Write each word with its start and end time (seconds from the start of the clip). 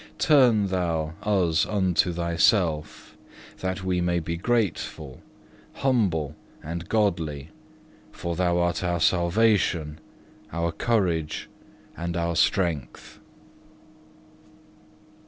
Turn 0.17 0.69
Thou 0.69 1.13
us 1.21 1.63
unto 1.63 2.11
Thyself, 2.11 3.15
that 3.59 3.83
we 3.83 4.01
may 4.01 4.17
be 4.17 4.35
grateful, 4.35 5.21
humble, 5.73 6.35
and 6.63 6.89
godly, 6.89 7.51
for 8.11 8.35
Thou 8.35 8.57
art 8.57 8.83
our 8.83 8.99
salvation, 8.99 9.99
our 10.51 10.71
courage, 10.71 11.49
and 11.95 12.17
our 12.17 12.35
strength. 12.35 13.19